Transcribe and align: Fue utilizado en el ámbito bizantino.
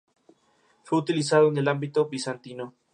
Fue 0.83 0.97
utilizado 0.97 1.49
en 1.49 1.57
el 1.57 1.67
ámbito 1.67 2.07
bizantino. 2.09 2.73